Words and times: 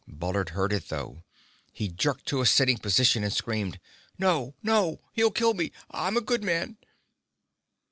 Bullard 0.07 0.49
heard 0.49 0.73
it, 0.73 0.87
though. 0.89 1.21
He 1.71 1.87
jerked 1.87 2.25
to 2.29 2.41
a 2.41 2.47
sitting 2.47 2.79
position, 2.79 3.23
and 3.23 3.31
screamed. 3.31 3.79
"No! 4.17 4.55
No! 4.63 5.01
He'll 5.13 5.29
kill 5.29 5.53
me! 5.53 5.71
I'm 5.91 6.17
a 6.17 6.21
good 6.21 6.43
man...." 6.43 6.77